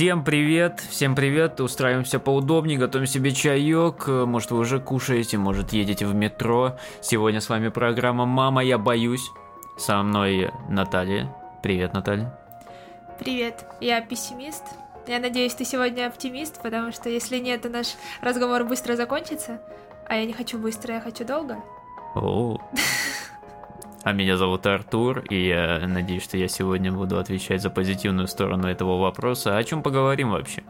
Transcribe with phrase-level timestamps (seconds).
[0.00, 6.06] Всем привет, всем привет, устраиваемся поудобнее, готовим себе чаек, может вы уже кушаете, может едете
[6.06, 6.78] в метро.
[7.02, 9.30] Сегодня с вами программа «Мама, я боюсь».
[9.76, 11.36] Со мной Наталья.
[11.62, 12.34] Привет, Наталья.
[13.18, 14.64] Привет, я пессимист.
[15.06, 17.88] Я надеюсь, ты сегодня оптимист, потому что если нет, то наш
[18.22, 19.60] разговор быстро закончится.
[20.08, 21.58] А я не хочу быстро, я хочу долго.
[22.14, 22.56] О.
[24.02, 28.66] А меня зовут Артур, и я надеюсь, что я сегодня буду отвечать за позитивную сторону
[28.66, 29.58] этого вопроса.
[29.58, 30.62] О чем поговорим вообще?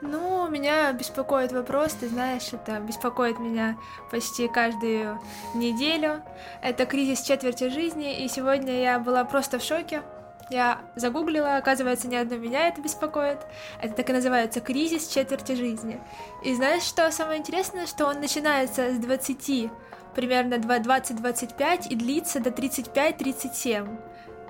[0.00, 3.76] Ну, меня беспокоит вопрос, ты знаешь, это беспокоит меня
[4.10, 5.18] почти каждую
[5.54, 6.22] неделю.
[6.62, 10.02] Это кризис четверти жизни, и сегодня я была просто в шоке.
[10.50, 13.38] Я загуглила, оказывается, не одно меня это беспокоит.
[13.80, 16.00] Это так и называется кризис четверти жизни.
[16.42, 19.70] И знаешь, что самое интересное, что он начинается с 20
[20.14, 23.98] примерно 20-25 и длится до 35-37.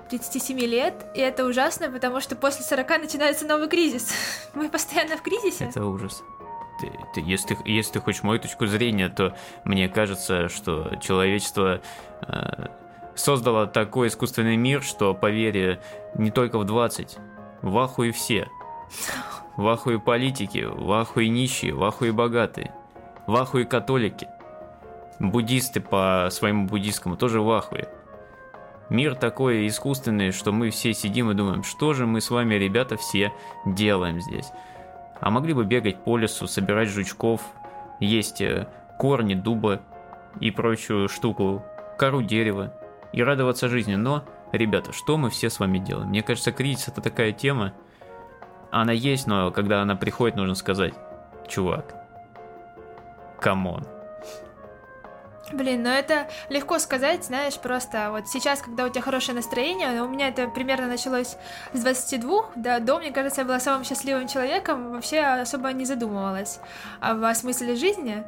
[0.09, 4.13] 37 лет, и это ужасно, потому что после 40 начинается новый кризис.
[4.53, 5.65] Мы постоянно в кризисе.
[5.65, 6.23] Это ужас.
[6.79, 11.81] Ты, ты, если, если ты хочешь мою точку зрения, то мне кажется, что человечество
[12.21, 12.67] э,
[13.15, 15.79] создало такой искусственный мир, что, поверь,
[16.15, 17.17] не только в 20,
[17.61, 18.47] в ахуе все.
[19.57, 22.73] В ахуе политики, в ахуе нищие, в ахуе богатые,
[23.25, 24.27] в ахуе католики
[25.19, 27.87] буддисты по своему буддийскому тоже в ахуе.
[28.89, 32.97] Мир такой искусственный, что мы все сидим и думаем, что же мы с вами, ребята,
[32.97, 33.33] все
[33.65, 34.51] делаем здесь.
[35.19, 37.41] А могли бы бегать по лесу, собирать жучков,
[37.99, 38.67] есть э,
[38.99, 39.81] корни дуба
[40.39, 41.63] и прочую штуку,
[41.97, 42.73] кору дерева
[43.15, 43.95] и радоваться жизни.
[43.95, 46.09] Но, ребята, что мы все с вами делаем?
[46.09, 47.73] Мне кажется, кризис это такая тема.
[48.71, 50.93] Она есть, но когда она приходит, нужно сказать,
[51.47, 51.95] чувак,
[53.39, 53.87] come on.
[55.53, 60.07] Блин, ну это легко сказать, знаешь, просто вот сейчас, когда у тебя хорошее настроение, у
[60.07, 61.37] меня это примерно началось
[61.71, 66.59] с 22 да, до, мне кажется, я была самым счастливым человеком, вообще особо не задумывалась
[66.99, 68.25] о смысле жизни,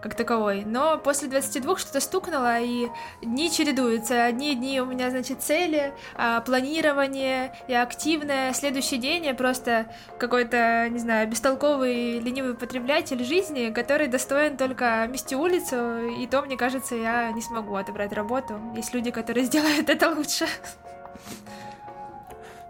[0.00, 0.64] как таковой.
[0.64, 2.88] Но после 22 что-то стукнуло, и
[3.22, 4.24] дни чередуются.
[4.24, 8.52] Одни дни у меня, значит, цели, а, планирование и активное.
[8.52, 9.86] Следующий день я просто
[10.18, 16.56] какой-то, не знаю, бестолковый, ленивый потреблятель жизни, который достоин только мести улицу, и то, мне
[16.56, 18.58] кажется, я не смогу отобрать работу.
[18.74, 20.46] Есть люди, которые сделают это лучше.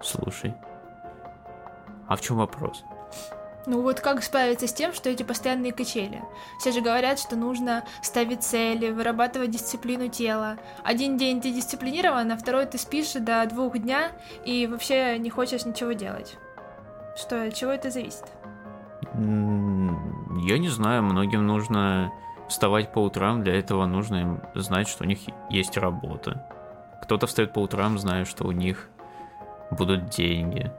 [0.02, 0.54] Слушай,
[2.08, 2.84] а в чем вопрос?
[3.66, 6.22] Ну вот как справиться с тем, что эти постоянные качели?
[6.58, 10.56] Все же говорят, что нужно ставить цели, вырабатывать дисциплину тела.
[10.82, 14.12] Один день ты дисциплинирован, а второй ты спишь до двух дня
[14.44, 16.36] и вообще не хочешь ничего делать.
[17.16, 18.24] Что, от чего это зависит?
[19.14, 22.12] Я не знаю, многим нужно
[22.48, 25.18] вставать по утрам, для этого нужно им знать, что у них
[25.50, 26.46] есть работа.
[27.02, 28.88] Кто-то встает по утрам, зная, что у них
[29.70, 30.72] будут деньги.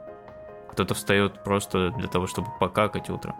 [0.72, 3.36] Кто-то встает просто для того, чтобы покакать утром.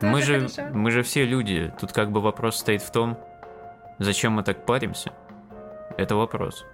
[0.00, 1.72] Ну, мы же, мы же все люди.
[1.80, 3.18] Тут как бы вопрос стоит в том,
[3.98, 5.12] зачем мы так паримся.
[5.96, 6.64] Это вопрос.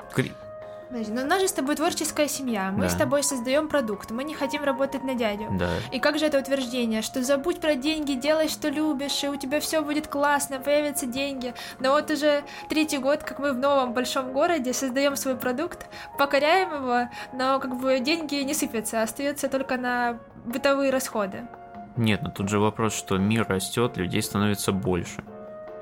[0.89, 2.71] Подожди, но у нас же с тобой творческая семья.
[2.71, 2.89] Мы да.
[2.89, 4.11] с тобой создаем продукт.
[4.11, 5.49] Мы не хотим работать на дядю.
[5.59, 5.71] Да.
[5.91, 9.61] И как же это утверждение, что забудь про деньги, делай, что любишь, и у тебя
[9.61, 11.55] все будет классно, появятся деньги.
[11.81, 15.87] Но вот уже третий год, как мы в новом большом городе создаем свой продукт,
[16.19, 21.49] покоряем его, но как бы деньги не сыпятся, остается только на бытовые расходы.
[21.97, 25.23] Нет, но тут же вопрос, что мир растет, людей становится больше.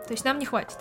[0.06, 0.78] То есть нам не хватит?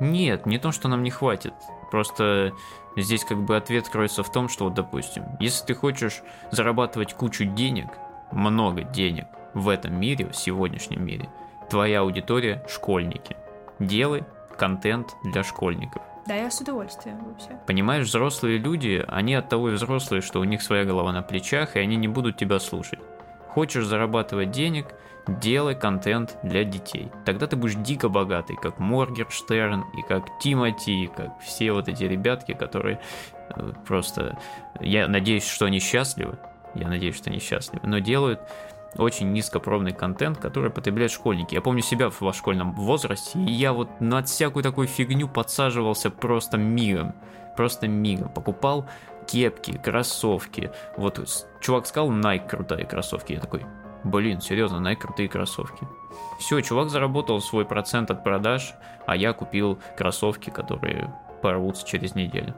[0.00, 1.54] Нет, не то, что нам не хватит.
[1.92, 2.54] Просто
[2.96, 7.44] здесь как бы ответ кроется в том, что вот, допустим, если ты хочешь зарабатывать кучу
[7.44, 7.88] денег,
[8.30, 11.28] много денег в этом мире, в сегодняшнем мире,
[11.68, 13.36] твоя аудитория– школьники.
[13.78, 14.24] Делай
[14.56, 16.00] контент для школьников.
[16.26, 17.60] Да, я с удовольствием вообще.
[17.66, 21.76] Понимаешь, взрослые люди, они от того и взрослые, что у них своя голова на плечах,
[21.76, 23.00] и они не будут тебя слушать.
[23.48, 24.86] Хочешь зарабатывать денег–
[25.26, 27.10] делай контент для детей.
[27.24, 32.04] Тогда ты будешь дико богатый, как Моргерштерн и как Тимати, и как все вот эти
[32.04, 33.00] ребятки, которые
[33.50, 34.38] э, просто...
[34.80, 36.38] Я надеюсь, что они счастливы,
[36.74, 38.40] я надеюсь, что они счастливы, но делают
[38.96, 41.54] очень низкопробный контент, который потребляют школьники.
[41.54, 46.58] Я помню себя в школьном возрасте, и я вот на всякую такую фигню подсаживался просто
[46.58, 47.14] мигом.
[47.56, 48.28] Просто мигом.
[48.28, 48.86] Покупал
[49.26, 50.70] кепки, кроссовки.
[50.96, 53.34] Вот чувак сказал Nike крутые кроссовки.
[53.34, 53.64] Я такой,
[54.04, 55.86] Блин, серьезно, Nike крутые кроссовки.
[56.38, 58.74] Все, чувак заработал свой процент от продаж,
[59.06, 62.54] а я купил кроссовки, которые порвутся через неделю.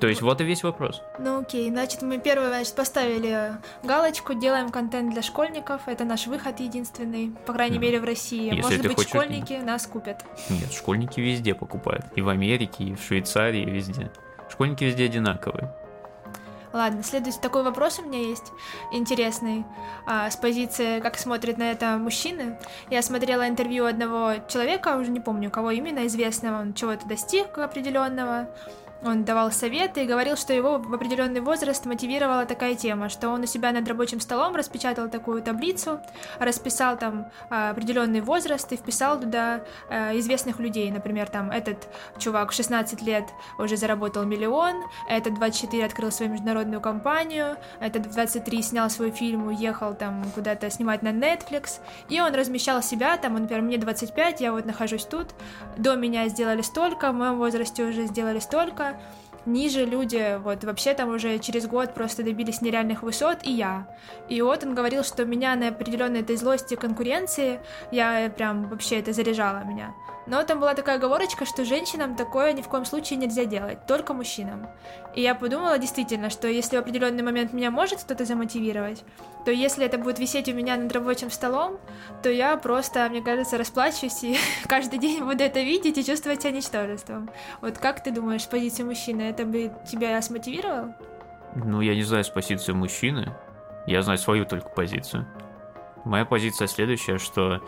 [0.00, 1.02] То есть вот и весь вопрос.
[1.18, 3.52] Ну окей, значит мы первое, значит, поставили
[3.82, 8.54] галочку, делаем контент для школьников, это наш выход единственный, по крайней мере в России.
[8.54, 9.08] Если Может быть хочешь...
[9.08, 10.24] школьники нас купят.
[10.50, 14.10] Нет, школьники везде покупают, и в Америке, и в Швейцарии, и везде.
[14.50, 15.72] Школьники везде одинаковые.
[16.76, 18.52] Ладно, следующий такой вопрос у меня есть
[18.92, 19.64] интересный
[20.04, 22.58] а, с позиции, как смотрят на это мужчины.
[22.90, 28.50] Я смотрела интервью одного человека, уже не помню, кого именно, известного, он чего-то достиг определенного,
[29.06, 33.42] он давал советы и говорил, что его в определенный возраст мотивировала такая тема, что он
[33.42, 36.00] у себя над рабочим столом распечатал такую таблицу,
[36.38, 40.90] расписал там а, определенный возраст и вписал туда а, известных людей.
[40.90, 41.88] Например, там этот
[42.18, 43.24] чувак в 16 лет
[43.58, 49.46] уже заработал миллион, этот 24 открыл свою международную компанию, этот в 23 снял свой фильм,
[49.46, 54.52] уехал там куда-то снимать на Netflix, и он размещал себя, там, например, мне 25, я
[54.52, 55.28] вот нахожусь тут,
[55.76, 58.95] до меня сделали столько, в моем возрасте уже сделали столько,
[59.46, 63.86] ниже люди вот вообще там уже через год просто добились нереальных высот, и я.
[64.28, 67.60] И вот он говорил, что меня на определенной этой злости конкуренции,
[67.90, 69.94] я прям вообще это заряжало меня.
[70.26, 74.12] Но там была такая оговорочка, что женщинам такое ни в коем случае нельзя делать, только
[74.12, 74.66] мужчинам.
[75.14, 79.04] И я подумала действительно, что если в определенный момент меня может кто-то замотивировать,
[79.44, 81.78] то если это будет висеть у меня над рабочим столом,
[82.22, 84.36] то я просто, мне кажется, расплачусь и
[84.66, 87.30] каждый день буду это видеть и чувствовать себя ничтожеством.
[87.60, 90.96] Вот как ты думаешь, с позиции мужчины, это бы тебя смотивировало?
[91.54, 93.32] Ну, я не знаю с позиции мужчины,
[93.86, 95.26] я знаю свою только позицию.
[96.04, 97.62] Моя позиция следующая, что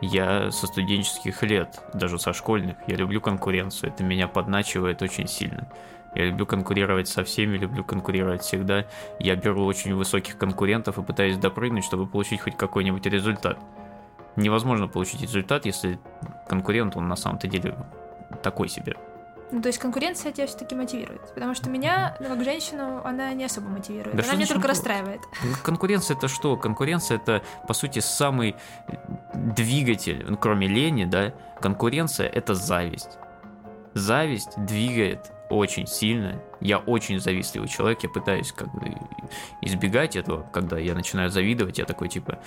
[0.00, 5.68] я со студенческих лет, даже со школьных, я люблю конкуренцию, это меня подначивает очень сильно.
[6.14, 8.86] Я люблю конкурировать со всеми, люблю конкурировать всегда.
[9.18, 13.58] Я беру очень высоких конкурентов и пытаюсь допрыгнуть, чтобы получить хоть какой-нибудь результат.
[14.36, 15.98] Невозможно получить результат, если
[16.48, 17.76] конкурент, он на самом-то деле
[18.42, 18.94] такой себе.
[19.54, 21.32] Ну, то есть конкуренция тебя все-таки мотивирует.
[21.32, 24.16] Потому что меня, ну, как женщину, она не особо мотивирует.
[24.16, 25.20] Да она меня только расстраивает.
[25.62, 26.56] Конкуренция это что?
[26.56, 28.56] Конкуренция это, по сути, самый
[29.32, 33.10] двигатель, ну, кроме лени, да, конкуренция это зависть.
[33.92, 36.42] Зависть двигает очень сильно.
[36.60, 38.92] Я очень завистливый человек, я пытаюсь как бы
[39.62, 42.40] избегать этого, когда я начинаю завидовать, я такой типа,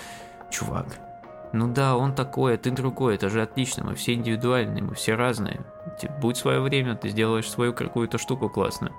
[0.52, 1.00] чувак,
[1.54, 5.16] ну да, он такой, а ты другой, это же отлично, мы все индивидуальные, мы все
[5.16, 5.62] разные.
[6.22, 8.94] Будь свое время, ты сделаешь свою какую-то штуку классную.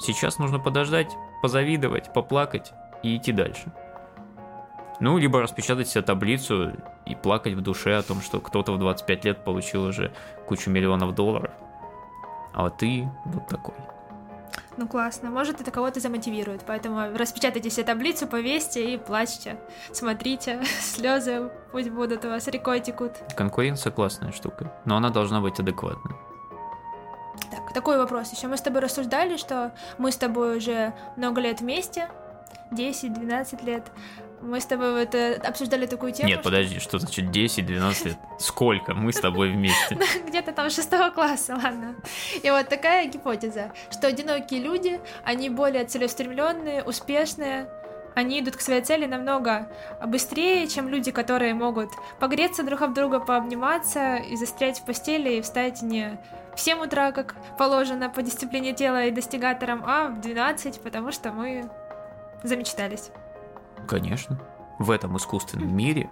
[0.00, 1.10] Сейчас нужно подождать,
[1.42, 2.72] позавидовать, поплакать
[3.02, 3.72] и идти дальше.
[5.00, 6.72] Ну, либо распечатать себе таблицу
[7.06, 10.12] и плакать в душе о том, что кто-то в 25 лет получил уже
[10.46, 11.52] кучу миллионов долларов,
[12.52, 13.76] а ты вот такой.
[14.76, 19.58] Ну классно, может это кого-то замотивирует, поэтому распечатайте себе таблицу, повесьте и плачьте,
[19.92, 23.12] смотрите, слезы пусть будут у вас рекой текут.
[23.36, 26.16] Конкуренция классная штука, но она должна быть адекватной.
[27.50, 28.48] Так, такой вопрос еще.
[28.48, 32.08] Мы с тобой рассуждали, что мы с тобой уже много лет вместе,
[32.72, 33.84] 10-12 лет.
[34.40, 35.14] Мы с тобой вот
[35.44, 36.28] обсуждали такую тему.
[36.28, 36.50] Нет, что...
[36.50, 38.16] подожди, что значит 10-12 лет?
[38.38, 39.98] Сколько мы с тобой вместе?
[40.26, 41.96] Где-то там шестого класса, ладно.
[42.42, 47.68] И вот такая гипотеза, что одинокие люди, они более целеустремленные, успешные,
[48.14, 49.70] они идут к своей цели намного
[50.04, 55.40] быстрее, чем люди, которые могут погреться друг об друга, пообниматься и застрять в постели и
[55.40, 56.18] встать не
[56.56, 61.30] в 7 утра, как положено по дисциплине тела и достигаторам, а в 12, потому что
[61.30, 61.70] мы
[62.42, 63.10] замечтались.
[63.88, 64.38] Конечно.
[64.78, 66.10] В этом искусственном мире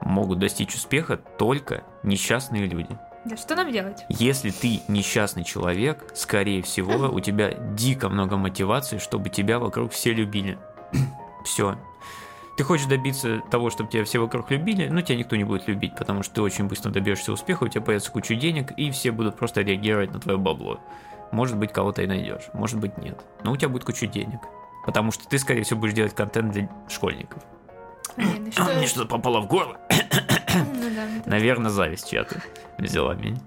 [0.00, 2.96] могут достичь успеха только несчастные люди.
[3.24, 4.04] Да что нам делать?
[4.08, 10.12] Если ты несчастный человек, скорее всего, у тебя дико много мотивации, чтобы тебя вокруг все
[10.12, 10.58] любили.
[11.44, 11.76] все.
[12.56, 15.96] Ты хочешь добиться того, чтобы тебя все вокруг любили, но тебя никто не будет любить,
[15.96, 19.36] потому что ты очень быстро добьешься успеха, у тебя появится куча денег, и все будут
[19.36, 20.80] просто реагировать на твое бабло.
[21.30, 23.18] Может быть, кого-то и найдешь, может быть, нет.
[23.42, 24.40] Но у тебя будет куча денег.
[24.84, 27.42] Потому что ты, скорее всего, будешь делать контент для школьников.
[28.16, 28.64] Блин, что...
[28.64, 29.78] Мне что-то попало в горло.
[30.54, 32.42] Ну, да, Наверное, зависть чья-то
[32.78, 33.38] взяла меня.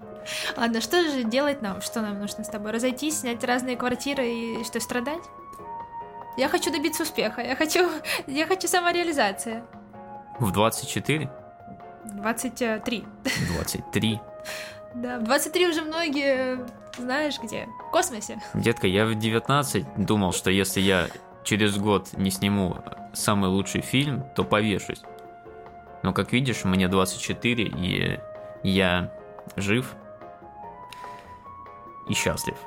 [0.58, 1.82] Ладно, что же делать нам?
[1.82, 2.72] Что нам нужно с тобой?
[2.72, 5.22] Разойтись, снять разные квартиры и что, страдать?
[6.38, 7.90] Я хочу добиться успеха, я хочу,
[8.28, 9.64] я хочу самореализации.
[10.40, 11.30] В 24?
[12.06, 13.06] 23.
[13.54, 14.22] 23.
[14.96, 16.66] Да, в 23 уже многие
[16.98, 17.68] знаешь где?
[17.88, 18.42] В космосе.
[18.54, 21.08] Детка, я в 19 думал, что если я
[21.46, 22.78] через год не сниму
[23.14, 25.02] самый лучший фильм, то повешусь.
[26.04, 28.20] Но, как видишь, мне 24, и
[28.64, 29.12] я
[29.56, 29.96] жив
[32.10, 32.58] и счастлив.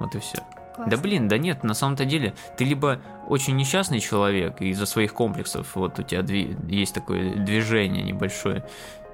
[0.00, 0.38] Вот и все.
[0.74, 0.96] Классно.
[0.96, 5.74] Да блин, да нет, на самом-то деле, ты либо очень несчастный человек из-за своих комплексов,
[5.74, 8.64] вот у тебя дви- есть такое движение небольшое,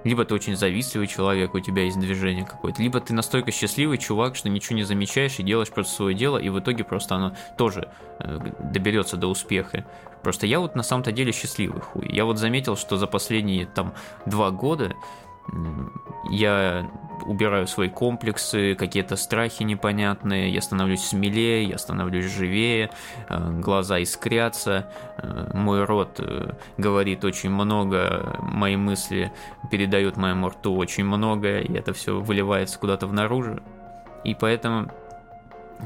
[0.05, 4.37] либо ты очень завистливый человек, у тебя есть движение какое-то, либо ты настолько счастливый чувак,
[4.37, 7.89] что ничего не замечаешь и делаешь просто свое дело, и в итоге просто оно тоже
[8.21, 9.85] э, доберется до успеха.
[10.23, 12.09] Просто я вот на самом-то деле счастливый хуй.
[12.11, 13.95] Я вот заметил, что за последние там
[14.25, 14.95] два года
[16.31, 16.91] я
[17.27, 22.91] убираю свои комплексы, какие-то страхи непонятные, я становлюсь смелее, я становлюсь живее,
[23.29, 29.33] э, глаза искрятся, э, мой рот э, говорит очень много, мои мысли
[29.71, 33.61] передают моему рту очень много, и это все выливается куда-то в наружу.
[34.25, 34.91] И поэтому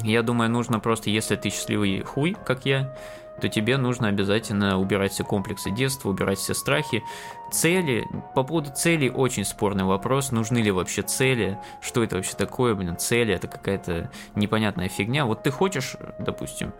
[0.02, 2.94] я думаю, нужно просто, если ты счастливый хуй, как я,
[3.40, 7.02] то тебе нужно обязательно убирать все комплексы детства, убирать все страхи.
[7.50, 12.74] Цели, по поводу целей очень спорный вопрос, нужны ли вообще цели, что это вообще такое,
[12.74, 15.24] блин, цели, это какая-то непонятная фигня.
[15.24, 16.72] Вот ты хочешь, допустим,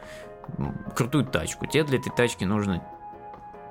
[0.95, 2.83] крутую тачку, тебе для этой тачки нужно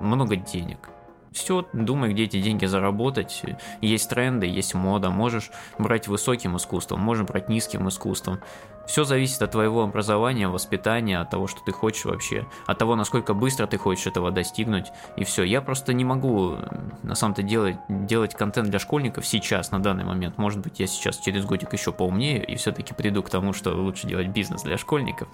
[0.00, 0.90] много денег,
[1.38, 3.42] все, думай, где эти деньги заработать.
[3.80, 5.10] Есть тренды, есть мода.
[5.10, 8.40] Можешь брать высоким искусством, можешь брать низким искусством.
[8.86, 13.34] Все зависит от твоего образования, воспитания, от того, что ты хочешь вообще, от того, насколько
[13.34, 14.86] быстро ты хочешь этого достигнуть.
[15.16, 15.42] И все.
[15.42, 16.56] Я просто не могу
[17.02, 20.38] на самом-то делать, делать контент для школьников сейчас, на данный момент.
[20.38, 24.06] Может быть, я сейчас через годик еще поумнее и все-таки приду к тому, что лучше
[24.06, 25.28] делать бизнес для школьников.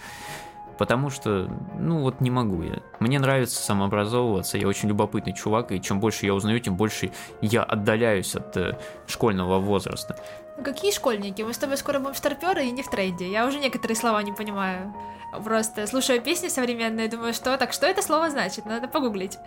[0.78, 2.80] Потому что, ну вот не могу я.
[3.00, 7.62] Мне нравится самообразовываться, я очень любопытный чувак, и чем больше я узнаю, тем больше я
[7.62, 10.16] отдаляюсь от э, школьного возраста.
[10.62, 11.42] Какие школьники?
[11.42, 13.30] Мы с тобой скоро будем старперы и не в тренде.
[13.30, 14.94] Я уже некоторые слова не понимаю.
[15.42, 18.66] Просто слушаю песни современные, думаю, что так, что это слово значит?
[18.66, 19.38] Надо погуглить.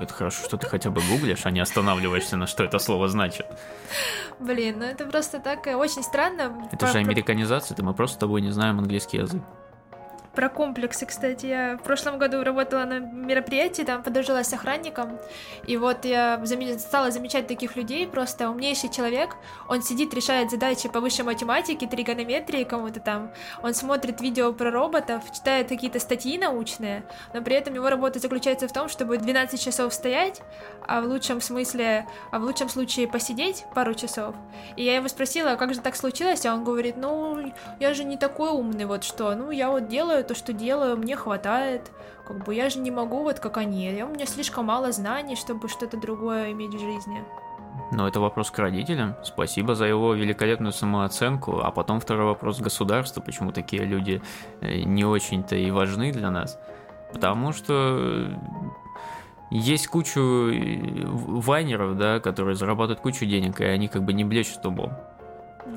[0.00, 3.46] Это хорошо, что ты хотя бы гуглишь, а не останавливаешься на что это слово значит.
[4.38, 6.68] Блин, ну это просто так э, очень странно.
[6.72, 9.42] Это же американизация, это мы просто с тобой не знаем английский язык.
[10.34, 15.18] Про комплексы, кстати, я в прошлом году работала на мероприятии, там подружилась с охранником,
[15.66, 16.40] и вот я
[16.78, 19.36] стала замечать таких людей, просто умнейший человек,
[19.68, 23.32] он сидит, решает задачи по высшей математике, тригонометрии кому-то там,
[23.62, 27.02] он смотрит видео про роботов, читает какие-то статьи научные,
[27.34, 30.42] но при этом его работа заключается в том, чтобы 12 часов стоять,
[30.86, 34.36] а в лучшем смысле, а в лучшем случае посидеть пару часов.
[34.76, 38.16] И я его спросила, как же так случилось, а он говорит, ну, я же не
[38.16, 41.90] такой умный, вот что, ну, я вот делаю делаю то, что делаю, мне хватает.
[42.26, 44.02] Как бы я же не могу вот как они.
[44.02, 47.24] У меня слишком мало знаний, чтобы что-то другое иметь в жизни.
[47.92, 49.14] Но это вопрос к родителям.
[49.24, 51.60] Спасибо за его великолепную самооценку.
[51.60, 53.22] А потом второй вопрос государству.
[53.22, 54.20] Почему такие люди
[54.60, 56.58] э, не очень-то и важны для нас?
[57.12, 58.28] Потому что
[59.50, 64.66] есть кучу э, вайнеров, да, которые зарабатывают кучу денег, и они как бы не блещут
[64.66, 64.92] умом.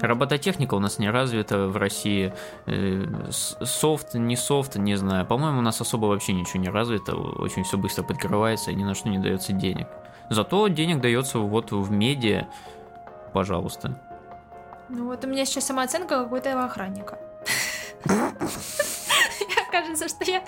[0.01, 2.33] Робототехника у нас не развита в России.
[2.65, 5.25] Э, софт, не софт, не знаю.
[5.25, 7.15] По-моему, у нас особо вообще ничего не развито.
[7.15, 9.87] Очень все быстро подкрывается и ни на что не дается денег.
[10.29, 12.47] Зато денег дается вот в медиа.
[13.33, 13.99] Пожалуйста.
[14.89, 17.17] Ну вот у меня сейчас самооценка какой-то охранника.
[19.71, 20.43] Кажется, что я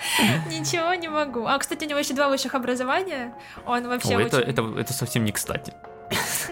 [0.48, 1.46] ничего не могу.
[1.46, 3.34] А, кстати, у него еще два высших образования.
[3.66, 5.74] Он вообще О, это, это, это совсем не кстати.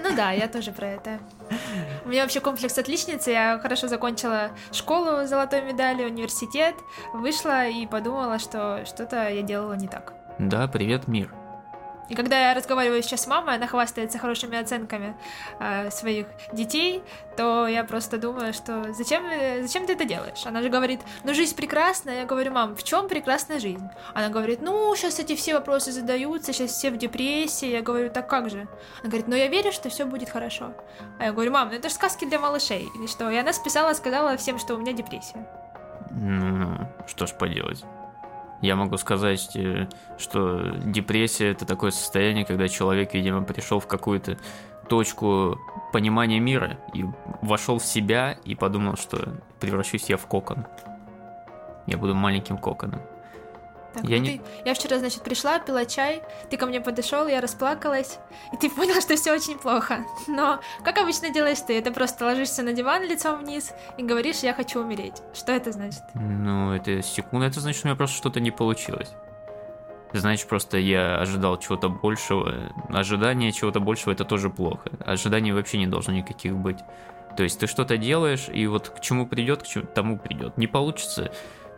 [0.03, 1.19] Ну да, я тоже про это.
[2.05, 3.31] У меня вообще комплекс отличницы.
[3.31, 6.75] Я хорошо закончила школу с золотой медалью, университет,
[7.13, 10.15] вышла и подумала, что что-то я делала не так.
[10.39, 11.33] Да, привет, мир.
[12.09, 15.17] И когда я разговариваю сейчас с мамой, она хвастается хорошими оценками
[15.59, 17.03] э, своих детей,
[17.37, 19.25] то я просто думаю, что зачем,
[19.63, 20.45] зачем ты это делаешь?
[20.47, 22.21] Она же говорит, ну жизнь прекрасная.
[22.21, 23.89] Я говорю, мам, в чем прекрасная жизнь?
[24.15, 27.69] Она говорит, ну сейчас эти все вопросы задаются, сейчас все в депрессии.
[27.69, 28.69] Я говорю, так как же?
[29.01, 30.73] Она говорит, ну я верю, что все будет хорошо.
[31.19, 32.89] А я говорю, мам, ну это же сказки для малышей.
[32.95, 33.31] Или что?
[33.31, 35.47] И она списала, сказала всем, что у меня депрессия.
[36.11, 37.85] Ну, что ж поделать.
[38.65, 44.39] Я могу сказать, э, что депрессия это такое состояние, когда человек, видимо, пришел в какую-то
[44.89, 45.59] точку
[45.93, 47.05] понимания мира и
[47.43, 50.65] вошел в себя и подумал, что превращусь я в кокон.
[51.87, 53.03] Я буду маленьким коконом.
[53.95, 54.39] Так, я, не...
[54.39, 54.45] ты...
[54.65, 58.19] я вчера, значит, пришла, пила чай, ты ко мне подошел, я расплакалась,
[58.53, 60.05] и ты понял, что все очень плохо.
[60.27, 64.53] Но, как обычно делаешь ты, это просто ложишься на диван лицом вниз и говоришь, я
[64.53, 65.23] хочу умереть.
[65.33, 66.03] Что это значит?
[66.15, 69.15] Ну, это секунда, это значит, у меня просто что-то не получилось.
[70.13, 72.71] Значит, просто я ожидал чего-то большего.
[72.89, 74.91] Ожидание чего-то большего это тоже плохо.
[75.05, 76.79] Ожиданий вообще не должно никаких быть.
[77.37, 80.57] То есть ты что-то делаешь, и вот к чему придет, к чему тому придет.
[80.57, 81.33] Не получится,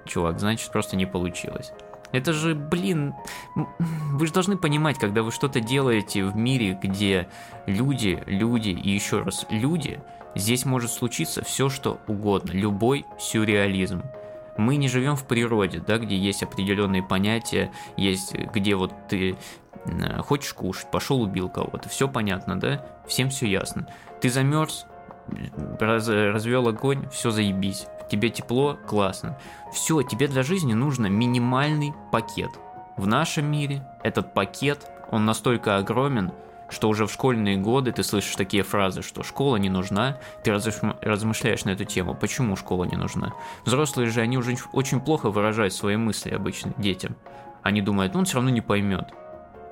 [0.04, 1.72] чувак, значит, просто не получилось.
[2.12, 3.14] Это же, блин,
[3.54, 7.28] вы же должны понимать, когда вы что-то делаете в мире, где
[7.66, 10.00] люди, люди и еще раз люди,
[10.34, 14.02] здесь может случиться все, что угодно, любой сюрреализм.
[14.56, 19.36] Мы не живем в природе, да, где есть определенные понятия, есть, где вот ты
[20.20, 23.88] хочешь кушать, пошел убил кого-то, все понятно, да, всем все ясно.
[24.20, 24.86] Ты замерз,
[25.80, 29.38] раз, развел огонь, все заебись тебе тепло, классно.
[29.72, 32.50] Все, тебе для жизни нужно минимальный пакет.
[32.96, 36.32] В нашем мире этот пакет, он настолько огромен,
[36.68, 41.64] что уже в школьные годы ты слышишь такие фразы, что школа не нужна, ты размышляешь
[41.64, 43.34] на эту тему, почему школа не нужна.
[43.64, 47.16] Взрослые же, они уже очень плохо выражают свои мысли обычно детям.
[47.62, 49.12] Они думают, ну он все равно не поймет.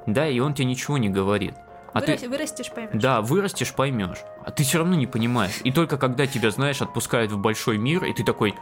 [0.07, 1.55] Да, и он тебе ничего не говорит.
[1.95, 3.01] А Вырас, ты вырастешь, поймешь.
[3.01, 4.19] Да, вырастешь, поймешь.
[4.45, 5.61] А ты все равно не понимаешь.
[5.63, 8.57] И только когда тебя, знаешь, отпускают в большой мир, и ты такой.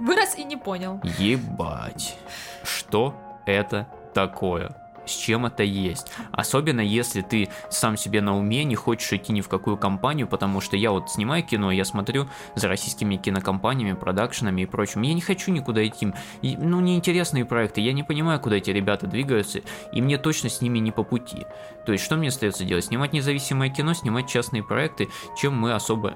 [0.00, 0.98] Вырос и не понял.
[1.18, 2.16] Ебать.
[2.64, 4.79] Что это такое?
[5.06, 6.12] С чем это есть.
[6.32, 10.60] Особенно если ты сам себе на уме не хочешь идти ни в какую компанию, потому
[10.60, 15.02] что я вот снимаю кино, я смотрю за российскими кинокомпаниями, продакшенами и прочим.
[15.02, 16.12] Я не хочу никуда идти.
[16.42, 19.60] И, ну, неинтересные проекты, я не понимаю, куда эти ребята двигаются,
[19.92, 21.46] и мне точно с ними не по пути.
[21.86, 22.84] То есть, что мне остается делать?
[22.84, 26.14] Снимать независимое кино, снимать частные проекты, чем мы особо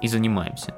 [0.00, 0.74] и занимаемся.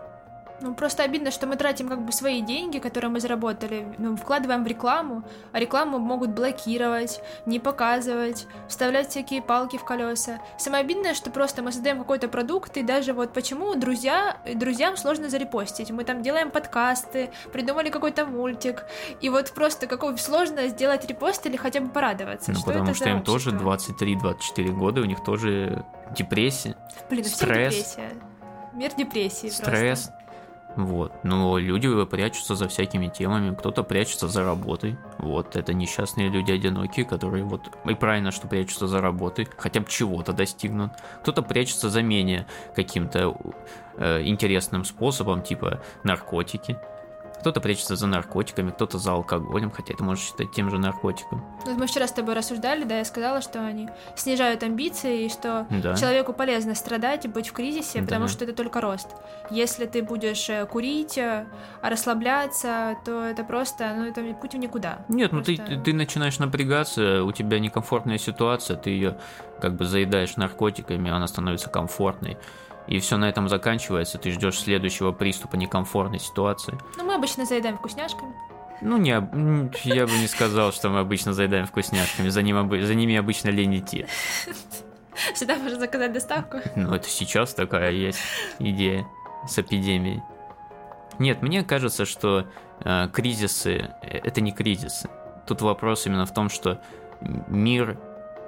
[0.61, 4.65] Ну, просто обидно, что мы тратим как бы свои деньги, которые мы заработали, ну, вкладываем
[4.65, 10.41] в рекламу, а рекламу могут блокировать, не показывать, вставлять всякие палки в колеса.
[10.57, 15.29] Самое обидное, что просто мы создаем какой-то продукт, и даже вот почему друзья, друзьям сложно
[15.29, 15.91] зарепостить.
[15.91, 18.85] Мы там делаем подкасты, придумали какой-то мультик,
[19.21, 22.53] и вот просто какой сложно сделать репост или хотя бы порадоваться.
[22.53, 25.85] Ну, что потому это что им тоже 23-24 года, у них тоже
[26.17, 26.77] депрессия,
[27.11, 27.75] Блин, стресс.
[27.75, 28.11] депрессия.
[28.75, 30.09] Мир депрессии Стресс.
[30.09, 30.24] Просто.
[30.77, 31.13] Вот.
[31.23, 34.97] Но люди прячутся за всякими темами, кто-то прячется за работой.
[35.19, 39.87] Вот, это несчастные люди одинокие, которые вот, и правильно, что прячутся за работой, хотя бы
[39.89, 40.93] чего-то достигнут.
[41.23, 43.37] Кто-то прячется за менее каким-то
[43.97, 46.77] э, интересным способом, типа наркотики.
[47.45, 51.45] Кто-то прячется за наркотиками, кто-то за алкоголем, хотя это можно считать тем же наркотиком.
[51.67, 55.67] Вот мы вчера с тобой рассуждали, да, я сказала, что они снижают амбиции, и что
[55.69, 55.95] да.
[55.95, 58.07] человеку полезно страдать и быть в кризисе, да.
[58.07, 59.09] потому что это только рост.
[59.51, 61.45] Если ты будешь э, курить, э,
[61.83, 65.05] расслабляться, то это просто, ну, это путь в никуда.
[65.11, 65.53] Нет, просто...
[65.53, 69.19] ну ты, ты начинаешь напрягаться, у тебя некомфортная ситуация, ты ее
[69.61, 72.39] как бы заедаешь наркотиками, она становится комфортной
[72.87, 76.79] и все на этом заканчивается, ты ждешь следующего приступа некомфортной ситуации.
[76.97, 78.35] Ну, мы обычно заедаем вкусняшками.
[78.81, 79.11] Ну, не,
[79.85, 83.79] я бы не сказал, что мы обычно заедаем вкусняшками, за, ним, за ними обычно лень
[83.79, 84.07] идти.
[85.35, 86.59] Сюда можно заказать доставку.
[86.77, 88.19] Ну, это сейчас такая есть
[88.59, 89.07] идея
[89.49, 90.23] с эпидемией.
[91.19, 92.47] Нет, мне кажется, что
[92.81, 95.09] э, кризисы э, это не кризисы.
[95.47, 96.81] Тут вопрос именно в том, что
[97.49, 97.99] мир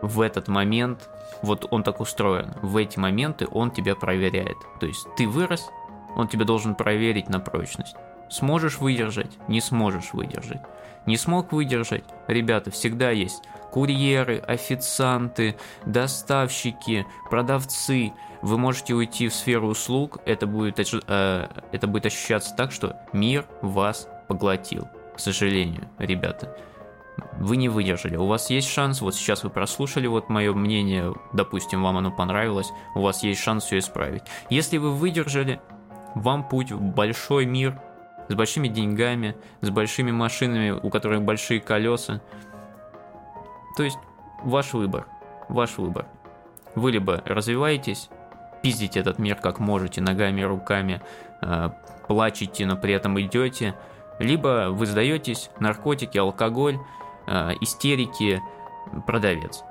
[0.02, 1.08] в этот момент,
[1.42, 4.56] вот он так устроен, в эти моменты он тебя проверяет.
[4.80, 5.70] То есть ты вырос,
[6.14, 7.96] он тебя должен проверить на прочность.
[8.28, 10.60] Сможешь выдержать, не сможешь выдержать.
[11.06, 18.12] Не смог выдержать, ребята, всегда есть курьеры, официанты, доставщики, продавцы.
[18.42, 23.46] Вы можете уйти в сферу услуг, это будет, э, это будет ощущаться так, что мир
[23.62, 24.88] вас поглотил.
[25.14, 26.56] К сожалению, ребята
[27.38, 28.16] вы не выдержали.
[28.16, 32.70] У вас есть шанс, вот сейчас вы прослушали вот мое мнение, допустим, вам оно понравилось,
[32.94, 34.22] у вас есть шанс все исправить.
[34.50, 35.60] Если вы выдержали,
[36.14, 37.80] вам путь в большой мир
[38.28, 42.20] с большими деньгами, с большими машинами, у которых большие колеса.
[43.76, 43.98] То есть
[44.42, 45.06] ваш выбор,
[45.48, 46.06] ваш выбор.
[46.74, 48.10] Вы либо развиваетесь,
[48.62, 51.00] пиздите этот мир как можете, ногами, руками,
[51.40, 51.70] э,
[52.08, 53.74] плачете, но при этом идете,
[54.18, 56.78] либо вы сдаетесь, наркотики, алкоголь,
[57.26, 58.40] э, истерики,
[59.06, 59.64] продавец.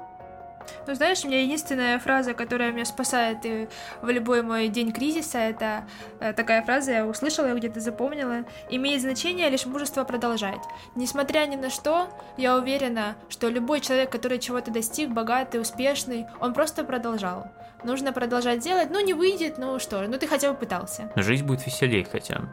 [0.88, 3.68] Ну, знаешь, у меня единственная фраза, которая меня спасает и
[4.02, 5.86] в любой мой день кризиса, это
[6.20, 8.46] э, такая фраза, я услышала, я где-то запомнила.
[8.70, 10.62] Имеет значение лишь мужество продолжать.
[10.96, 16.54] Несмотря ни на что, я уверена, что любой человек, который чего-то достиг, богатый, успешный, он
[16.54, 17.48] просто продолжал.
[17.84, 21.12] Нужно продолжать делать, ну не выйдет, ну что ну ты хотя бы пытался.
[21.16, 22.50] Жизнь будет веселее хотя бы.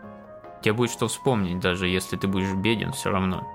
[0.61, 3.47] Тебе будет что вспомнить, даже если ты будешь беден, все равно.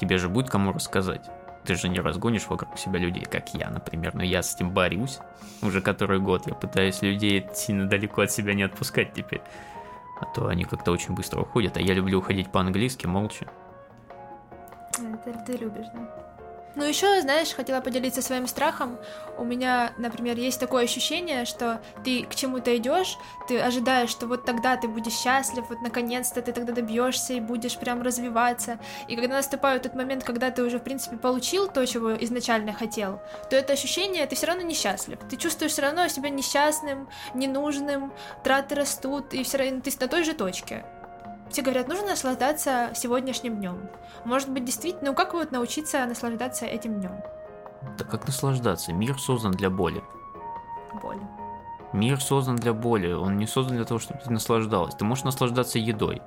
[0.00, 1.28] Тебе же будет кому рассказать.
[1.64, 4.14] Ты же не разгонишь вокруг себя людей, как я, например.
[4.14, 5.18] Но я с этим борюсь
[5.62, 6.46] уже который год.
[6.46, 9.42] Я пытаюсь людей сильно далеко от себя не отпускать теперь.
[10.20, 11.76] А то они как-то очень быстро уходят.
[11.76, 13.46] А я люблю уходить по-английски, молча.
[14.92, 16.37] Это ты любишь, да?
[16.78, 19.00] Ну, еще, знаешь, хотела поделиться своим страхом.
[19.36, 24.44] У меня, например, есть такое ощущение, что ты к чему-то идешь, ты ожидаешь, что вот
[24.44, 28.78] тогда ты будешь счастлив, вот наконец-то ты тогда добьешься и будешь прям развиваться.
[29.08, 33.20] И когда наступает тот момент, когда ты уже, в принципе, получил то, чего изначально хотел,
[33.50, 35.18] то это ощущение, ты все равно несчастлив.
[35.28, 38.12] Ты чувствуешь все равно себя несчастным, ненужным,
[38.44, 40.84] траты растут, и все равно ты на той же точке.
[41.50, 43.88] Все говорят, нужно наслаждаться сегодняшним днем.
[44.24, 47.12] Может быть, действительно, ну как вот научиться наслаждаться этим днем?
[47.96, 48.92] Да как наслаждаться?
[48.92, 50.02] Мир создан для боли.
[51.02, 51.20] Боли.
[51.92, 54.94] Мир создан для боли, он не создан для того, чтобы ты наслаждалась.
[54.94, 56.20] Ты можешь наслаждаться едой,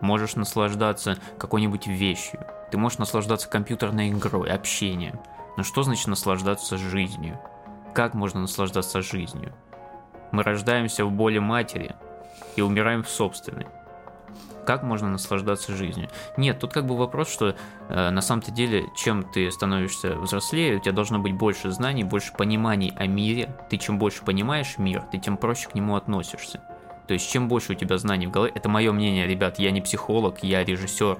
[0.00, 5.20] можешь наслаждаться какой-нибудь вещью, ты можешь наслаждаться компьютерной игрой, общением.
[5.58, 7.38] Но что значит наслаждаться жизнью?
[7.94, 9.52] Как можно наслаждаться жизнью?
[10.30, 11.94] Мы рождаемся в боли матери
[12.56, 13.66] и умираем в собственной.
[14.66, 16.08] Как можно наслаждаться жизнью?
[16.36, 17.56] Нет, тут как бы вопрос, что
[17.88, 22.32] э, на самом-то деле, чем ты становишься взрослее, у тебя должно быть больше знаний, больше
[22.32, 23.54] пониманий о мире.
[23.70, 26.60] Ты чем больше понимаешь мир, ты тем проще к нему относишься.
[27.06, 29.80] То есть, чем больше у тебя знаний в голове, это мое мнение, ребят, я не
[29.80, 31.18] психолог, я режиссер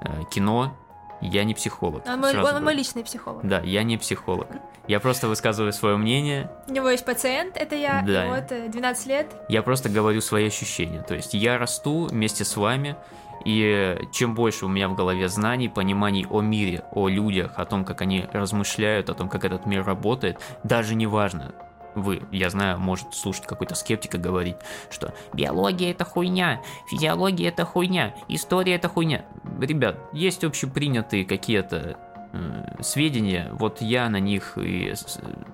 [0.00, 0.76] э, кино,
[1.22, 2.02] я не психолог.
[2.06, 3.46] Он мой, он мой личный психолог.
[3.46, 4.48] Да, я не психолог.
[4.88, 8.26] Я просто высказываю свое мнение, У него есть пациент, это я, Да.
[8.28, 9.26] вот э, 12 лет.
[9.48, 11.02] я просто говорю свои ощущения.
[11.02, 12.96] То есть я расту вместе с вами,
[13.44, 17.84] и чем больше у меня в голове знаний, пониманий о мире, о людях, о том,
[17.84, 21.52] как они размышляют, о том, как этот мир работает, даже неважно,
[21.94, 24.56] вы, я знаю, может слушать какой-то скептик и говорить,
[24.90, 29.24] что биология это хуйня, физиология это хуйня, история это хуйня.
[29.60, 31.96] Ребят, есть общепринятые какие-то
[32.32, 34.94] э, сведения, вот я на них и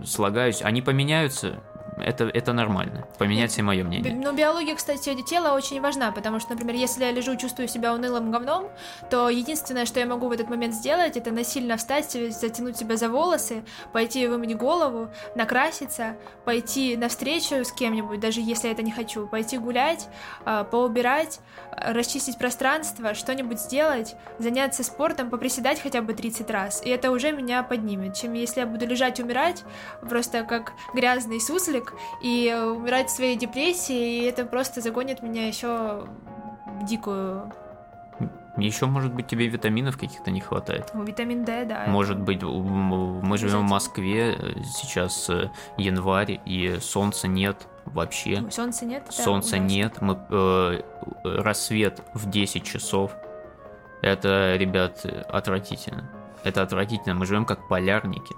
[0.04, 1.62] слагаюсь, они поменяются,
[2.00, 4.14] это, это нормально, поменяется и мое мнение.
[4.14, 8.30] Ну, биология, кстати, тела очень важна, потому что, например, если я лежу, чувствую себя унылым
[8.30, 8.68] говном,
[9.10, 12.96] то единственное, что я могу в этот момент сделать, это насильно встать, себе- затянуть себя
[12.96, 18.90] за волосы, пойти вымыть голову, накраситься, пойти навстречу с кем-нибудь, даже если я это не
[18.92, 20.08] хочу, пойти гулять,
[20.44, 21.40] а, поубирать,
[21.72, 27.32] а, расчистить пространство, что-нибудь сделать, заняться спортом, поприседать хотя бы 30 раз, и это уже
[27.32, 29.64] меня поднимет, чем если я буду лежать умирать,
[30.00, 31.87] просто как грязный суслик,
[32.22, 36.06] и э, умирать в своей депрессии, и это просто загонит меня еще
[36.80, 37.52] в дикую
[38.56, 40.90] Еще, может быть, тебе витаминов каких-то не хватает.
[40.94, 41.84] ну, витамин D, да.
[41.86, 43.70] Может быть, мы живем в.
[43.70, 48.44] Москве, сейчас э, январь, и солнца нет вообще.
[48.50, 49.04] Солнца нет.
[49.06, 50.80] да, Солнца нет, мы, э,
[51.24, 53.12] рассвет в 10 часов.
[54.02, 56.08] Это, ребят, отвратительно.
[56.44, 57.14] Это отвратительно.
[57.14, 58.34] Мы живем как полярники.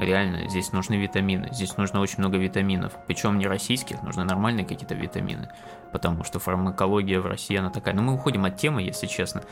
[0.00, 1.50] Реально, здесь нужны витамины.
[1.52, 2.94] Здесь нужно очень много витаминов.
[3.06, 5.50] Причем не российских, нужны нормальные какие-то витамины.
[5.92, 7.94] Потому что фармакология в России, она такая.
[7.94, 9.42] Но мы уходим от темы, если честно.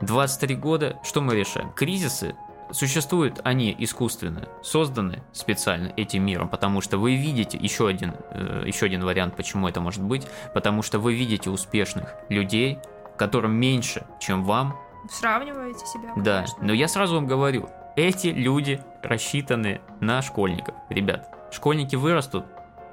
[0.00, 1.72] 23 года, что мы решаем?
[1.72, 2.36] Кризисы
[2.70, 8.86] существуют они искусственно, созданы специально этим миром, потому что вы видите еще один, э, еще
[8.86, 12.78] один вариант, почему это может быть, потому что вы видите успешных людей,
[13.18, 14.76] которым меньше, чем вам,
[15.10, 16.12] Сравниваете себя.
[16.16, 16.58] да, конечно.
[16.62, 20.74] но я сразу вам говорю, эти люди рассчитаны на школьников.
[20.88, 22.44] Ребят, школьники вырастут,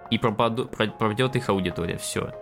[0.10, 2.34] и пропаду- про- пропадет их аудитория, все.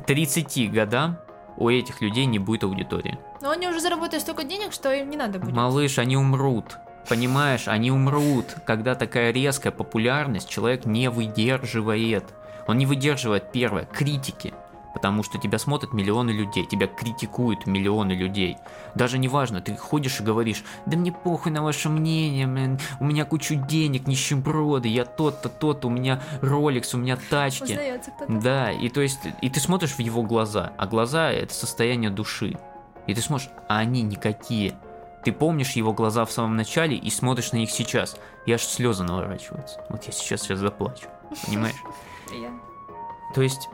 [0.00, 1.18] К 30 годам
[1.56, 3.18] у этих людей не будет аудитории.
[3.40, 5.52] Но они уже заработают столько денег, что им не надо будет.
[5.52, 6.78] Малыш, они умрут.
[7.08, 12.24] Понимаешь, они умрут, когда такая резкая популярность человек не выдерживает.
[12.66, 14.52] Он не выдерживает, первое, критики.
[14.94, 18.56] Потому что тебя смотрят миллионы людей, тебя критикуют миллионы людей.
[18.94, 23.24] Даже неважно, ты ходишь и говоришь, да мне похуй на ваше мнение, блин, у меня
[23.24, 27.78] кучу денег, нищеброды, я тот-то, тот, у меня роликс, у меня тачки.
[28.28, 32.56] Да, и то есть, и ты смотришь в его глаза, а глаза это состояние души.
[33.06, 34.74] И ты смотришь, а они никакие.
[35.24, 38.16] Ты помнишь его глаза в самом начале и смотришь на них сейчас.
[38.46, 39.80] И аж слезы наворачиваются.
[39.88, 41.08] Вот я сейчас сейчас заплачу.
[41.46, 41.76] Понимаешь?
[42.32, 42.50] Я.
[43.34, 43.68] То есть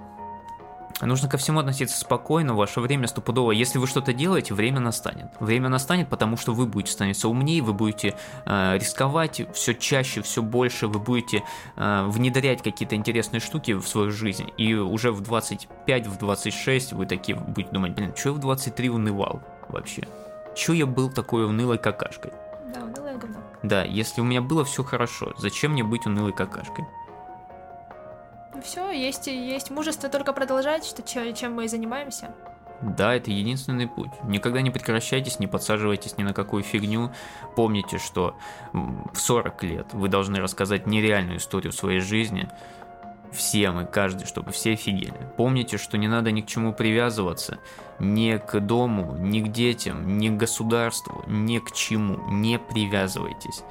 [1.06, 3.52] нужно ко всему относиться спокойно, ваше время стопудово.
[3.52, 5.26] Если вы что-то делаете, время настанет.
[5.40, 10.42] Время настанет, потому что вы будете становиться умнее, вы будете э, рисковать все чаще, все
[10.42, 11.42] больше, вы будете
[11.76, 14.50] э, внедрять какие-то интересные штуки в свою жизнь.
[14.56, 18.90] И уже в 25, в 26 вы такие будете думать, блин, что я в 23
[18.90, 20.06] унывал вообще?
[20.54, 22.32] Че я был такой унылой какашкой?
[22.72, 23.38] Да, унылое говно.
[23.62, 26.84] Да, если у меня было все хорошо, зачем мне быть унылой какашкой?
[28.62, 32.34] Все, есть, есть мужество только продолжать, что, че- чем мы и занимаемся.
[32.82, 34.10] Да, это единственный путь.
[34.24, 37.12] Никогда не прекращайтесь, не подсаживайтесь ни на какую фигню.
[37.56, 38.36] Помните, что
[38.72, 42.48] в 40 лет вы должны рассказать нереальную историю своей жизни.
[43.32, 45.14] Всем и каждый, чтобы все офигели.
[45.36, 47.58] Помните, что не надо ни к чему привязываться.
[47.98, 52.30] Ни к дому, ни к детям, ни к государству, ни к чему.
[52.30, 53.62] Не привязывайтесь.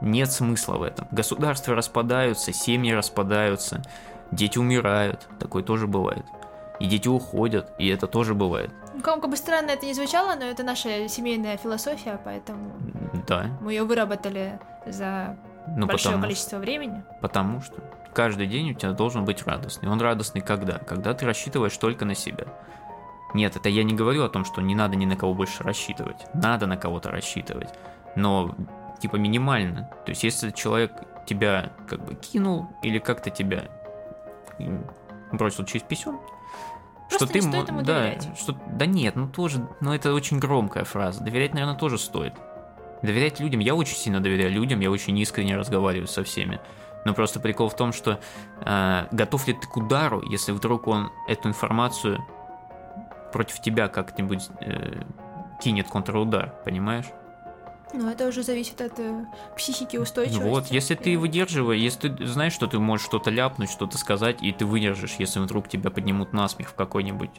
[0.00, 1.06] Нет смысла в этом.
[1.10, 3.82] Государства распадаются, семьи распадаются,
[4.30, 5.28] дети умирают.
[5.38, 6.24] Такое тоже бывает.
[6.78, 8.70] И дети уходят, и это тоже бывает.
[8.94, 12.72] Ну, Как бы странно это не звучало, но это наша семейная философия, поэтому
[13.26, 13.46] Да.
[13.60, 15.36] мы ее выработали за
[15.66, 17.02] Ну, большое потому, количество времени.
[17.22, 17.76] потому что
[18.12, 19.88] каждый день у тебя должен быть радостный.
[19.88, 20.78] Он радостный когда?
[20.78, 22.44] Когда ты рассчитываешь только на себя.
[23.34, 26.26] Нет, это я не говорю о том, что не надо ни на кого больше рассчитывать.
[26.34, 27.68] Надо на кого-то рассчитывать.
[28.16, 28.54] Но,
[29.00, 29.90] типа, минимально.
[30.04, 30.92] То есть, если человек
[31.26, 33.64] тебя как бы кинул или как-то тебя
[35.32, 36.18] бросил через писюн,
[37.08, 38.28] Просто что ты стоит ему да, доверять.
[38.38, 41.22] что да нет, ну тоже, ну это очень громкая фраза.
[41.22, 42.34] Доверять, наверное, тоже стоит.
[43.02, 46.60] Доверять людям, я очень сильно доверяю людям, я очень искренне разговариваю со всеми.
[47.04, 48.18] Но просто прикол в том, что
[48.62, 52.24] э, готов ли ты к удару, если вдруг он эту информацию
[53.32, 55.02] против тебя как-нибудь э,
[55.62, 57.06] кинет контрудар, понимаешь?
[57.92, 59.24] Ну, это уже зависит от э,
[59.56, 60.42] психики устойчивости.
[60.42, 64.42] Ну вот, если ты выдерживаешь, если ты знаешь, что ты можешь что-то ляпнуть, что-то сказать,
[64.42, 67.30] и ты выдержишь, если вдруг тебя поднимут насмех в какой-нибудь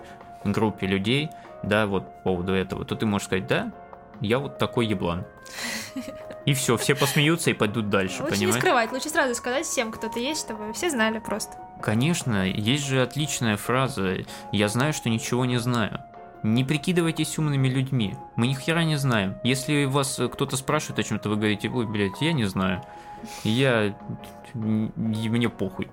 [0.45, 1.29] группе людей,
[1.63, 3.73] да, вот по поводу этого, то ты можешь сказать, да,
[4.21, 5.25] я вот такой еблан.
[6.45, 8.55] И все, все посмеются и пойдут дальше, лучше понимаешь?
[8.55, 11.57] не скрывать, лучше сразу сказать всем, кто ты есть, чтобы все знали просто.
[11.81, 14.19] Конечно, есть же отличная фраза
[14.53, 16.01] «Я знаю, что ничего не знаю».
[16.43, 18.15] Не прикидывайтесь умными людьми.
[18.35, 19.35] Мы ни хера не знаем.
[19.43, 22.83] Если вас кто-то спрашивает о чем-то, вы говорите, ой, блядь, я не знаю.
[23.43, 23.95] Я...
[24.53, 25.89] Мне похуй.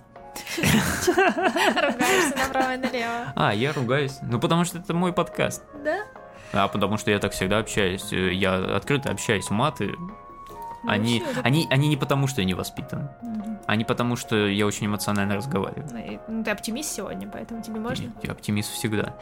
[1.07, 3.33] Ругаешься направо и налево.
[3.37, 4.19] А, я ругаюсь.
[4.23, 5.63] Ну, потому что это мой подкаст.
[5.85, 6.05] Да?
[6.53, 8.13] А потому что я так всегда общаюсь.
[8.13, 9.51] Я открыто общаюсь.
[9.51, 13.11] Маты, Ну, они, это- они, они не потому, что я не воспитан.
[13.23, 13.59] Мгм.
[13.67, 15.89] Они потому, что я очень эмоционально разговариваю.
[15.91, 18.13] Ну, ну, ты оптимист сегодня, поэтому тебе можно.
[18.23, 19.15] Я оптимист всегда.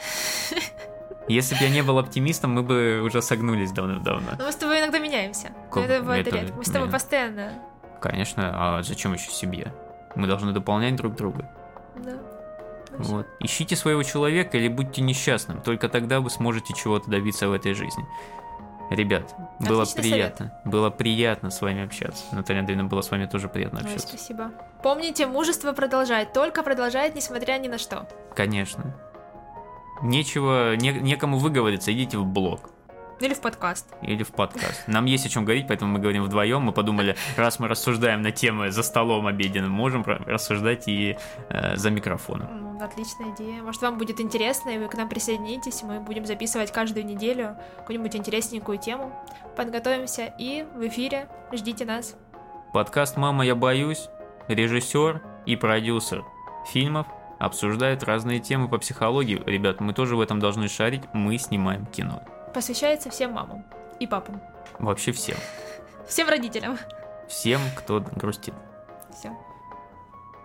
[1.28, 4.32] Если бы я не был оптимистом, мы бы уже согнулись давно-давно.
[4.38, 5.50] Но мы с тобой иногда меняемся.
[5.70, 6.56] Как- это бывает это- редко.
[6.56, 6.92] Мы с тобой да.
[6.92, 7.52] постоянно.
[8.00, 9.72] Конечно, а зачем еще семья?
[10.16, 11.48] Мы должны дополнять друг друга.
[11.96, 12.18] Да.
[12.98, 13.26] Вот.
[13.40, 15.60] Ищите своего человека или будьте несчастным.
[15.62, 18.04] Только тогда вы сможете чего-то добиться в этой жизни.
[18.90, 20.60] Ребят, было Отличный приятно.
[20.66, 22.24] Было приятно с вами общаться.
[22.32, 24.08] Наталья Андреевна, было с вами тоже приятно Ой, общаться.
[24.08, 24.50] спасибо.
[24.82, 28.06] Помните, мужество продолжает, только продолжает, несмотря ни на что.
[28.34, 28.94] Конечно.
[30.02, 32.70] Нечего, не- некому выговориться, идите в блог.
[33.20, 33.86] Или в подкаст.
[34.02, 34.88] или в подкаст.
[34.88, 36.62] Нам есть о чем говорить, поэтому мы говорим вдвоем.
[36.62, 41.16] Мы подумали, раз мы рассуждаем на темы за столом обеденным, можем рассуждать и
[41.48, 42.48] э, за микрофоном.
[42.78, 43.62] Ну, отличная идея.
[43.62, 45.84] Может, вам будет интересно, и вы к нам присоединитесь.
[45.84, 49.12] Мы будем записывать каждую неделю какую-нибудь интересненькую тему.
[49.56, 52.16] Подготовимся и в эфире ждите нас.
[52.72, 54.08] Подкаст «Мама, я боюсь»
[54.48, 56.24] режиссер и продюсер
[56.72, 57.06] фильмов
[57.44, 59.42] обсуждают разные темы по психологии.
[59.46, 62.22] Ребят, мы тоже в этом должны шарить, мы снимаем кино.
[62.54, 63.64] Посвящается всем мамам
[63.98, 64.40] и папам.
[64.78, 65.36] Вообще всем.
[66.06, 66.78] Всем родителям.
[67.28, 68.54] Всем, кто грустит.
[69.18, 69.36] Все.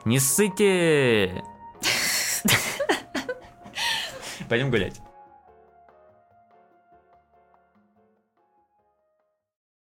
[0.06, 1.44] Не ссыте!
[4.50, 5.02] Пойдем гулять.